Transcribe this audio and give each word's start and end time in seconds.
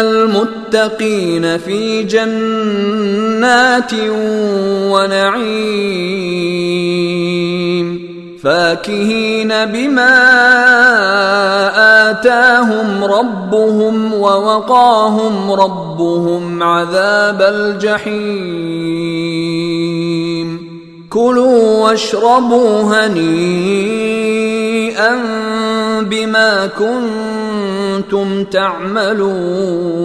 المتقين 0.00 1.58
في 1.58 2.02
جنات 2.02 3.92
ونعيم. 4.90 6.04
فاكهين 8.42 9.48
بما 9.48 10.14
آتاهم 12.10 13.04
ربهم 13.04 14.14
ووقاهم 14.14 15.52
ربهم 15.52 16.62
عذاب 16.62 17.42
الجحيم. 17.42 18.94
كلوا 21.10 21.84
واشربوا 21.84 22.82
هنيئا 22.82 23.14
بما 26.00 26.66
كنتم 26.66 27.43
تعملون 28.50 30.04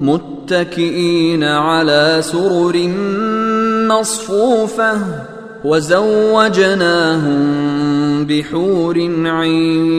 متكئين 0.00 1.44
على 1.44 2.18
سرر 2.20 2.88
مصفوفة 3.88 4.98
وزوجناهم 5.64 7.42
بحور 8.26 8.98
عين 9.26 9.92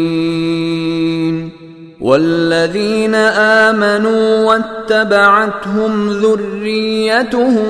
والذين 2.03 3.16
آمنوا 3.16 4.44
واتبعتهم 4.44 6.09
ذريتهم 6.09 7.68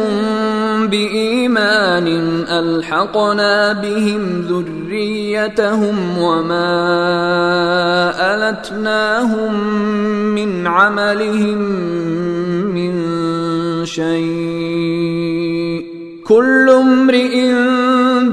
بإيمان 0.88 2.08
ألحقنا 2.50 3.74
بهم 3.74 4.42
ذريتهم 4.42 6.18
وما 6.18 6.74
ألتناهم 8.34 9.54
من 10.36 10.68
عملهم 10.68 11.58
من 12.74 12.94
شيء 13.86 15.14
كل 16.28 16.70
امرئ 16.70 17.54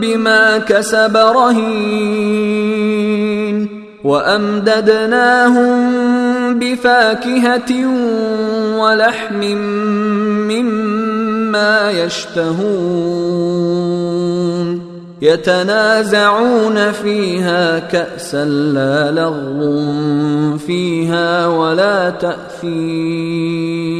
بما 0.01 0.59
كسب 0.59 1.17
رهين 1.17 2.70
وأمددناهم 4.05 5.81
بفاكهة 6.59 7.73
ولحم 8.79 9.41
مما 10.51 11.91
يشتهون. 11.91 13.41
يتنازعون 15.23 16.93
فيها 16.93 17.79
كأسا 17.79 18.45
لا 18.45 19.11
لغو 19.11 20.59
فيها 20.59 21.47
ولا 21.47 22.11
تاثيم 22.11 24.00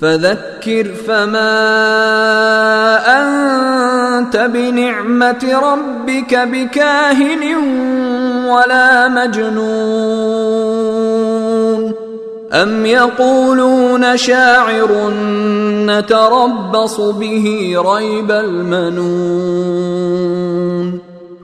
فذكر 0.00 0.84
فما 1.08 1.56
أنت 3.18 4.36
بنعمة 4.36 5.60
ربك 5.62 6.34
بكاهن 6.34 7.56
ولا 8.48 9.08
مجنون. 9.08 10.76
أم 12.52 12.86
يقولون 12.86 14.16
شاعر 14.16 15.10
نتربص 15.86 17.00
به 17.00 17.76
ريب 17.76 18.30
المنون. 18.30 19.76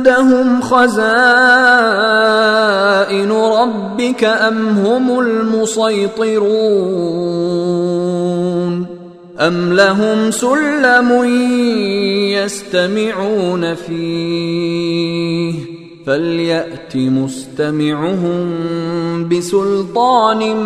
عندهم 0.00 0.60
خزائن 0.60 0.90
ربك 3.32 4.24
أم 4.24 4.68
هم 4.68 5.20
المسيطرون 5.20 6.50
أم 9.40 9.72
لهم 9.72 10.30
سلم 10.30 11.24
يستمعون 12.32 13.74
فيه 13.74 15.54
فليأت 16.06 16.96
مستمعهم 16.96 18.48
بسلطان 19.28 20.56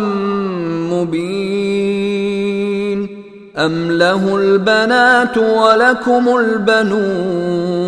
مبين 0.91 2.35
أم 3.57 3.91
له 3.91 4.37
البنات 4.37 5.37
ولكم 5.37 6.37
البنون 6.37 7.85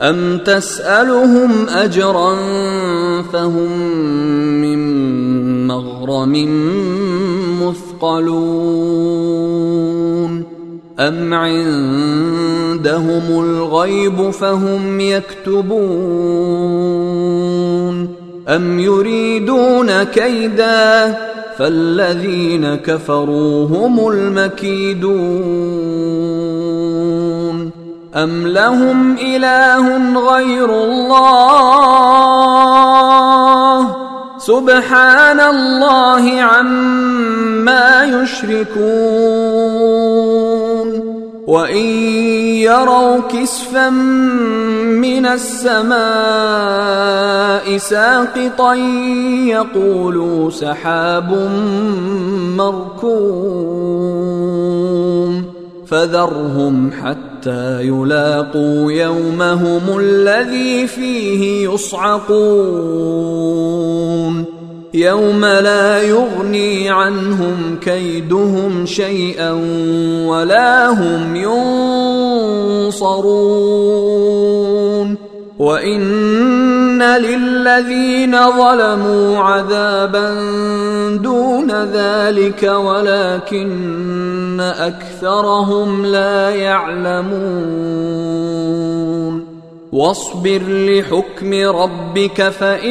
أم 0.00 0.38
تسألهم 0.38 1.68
أجرا 1.68 2.36
فهم 3.32 3.80
من 4.60 4.78
مغرم 5.66 6.32
مثقلون 7.62 8.96
أم 10.98 11.34
عندهم 11.34 13.22
الغيب 13.30 14.30
فهم 14.30 15.00
يكتبون 15.00 15.66
أم 18.48 18.80
يريدون 18.80 20.02
كيدا 20.02 21.18
فالذين 21.58 22.74
كفروا 22.74 23.66
هم 23.66 24.08
المكيدون 24.08 25.86
أم 28.16 28.46
لهم 28.46 29.16
إله 29.20 30.14
غير 30.32 30.70
الله 30.82 32.16
سبحان 34.38 35.40
الله 35.40 36.40
عما 36.40 38.04
يشركون 38.04 38.86
وان 41.46 41.76
يروا 42.64 43.20
كسفا 43.20 43.90
من 43.90 45.26
السماء 45.26 45.96
ساقطا 47.76 48.74
يقولوا 49.44 50.50
سحاب 50.50 51.50
مركوم 52.56 54.16
فذرهم 55.86 56.90
حتى 57.02 57.35
يلاقوا 57.80 58.92
يومهم 58.92 59.98
الذي 59.98 60.86
فيه 60.86 61.68
يصعقون. 61.68 62.56
يوم 64.94 65.44
لا 65.44 66.02
يغني 66.02 66.90
عنهم 66.90 67.78
كيدهم 67.80 68.86
شيئا 68.86 69.52
ولا 70.26 70.88
هم 70.88 71.36
ينصرون. 72.86 73.16
وإن 75.58 76.65
للذين 77.02 78.36
ظلموا 78.50 79.38
عذابا 79.38 80.34
دون 81.22 81.70
ذلك 81.72 82.62
ولكن 82.62 84.60
اكثرهم 84.60 86.06
لا 86.06 86.50
يعلمون 86.50 87.86
واصبر 89.92 90.62
لحكم 90.68 91.54
ربك 91.54 92.48
فانك 92.48 92.88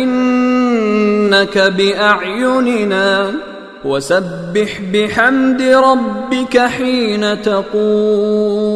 باعيننا 1.58 3.32
وسبح 3.86 4.82
بحمد 4.94 5.62
ربك 5.62 6.58
حين 6.58 7.42
تقوم 7.42 8.76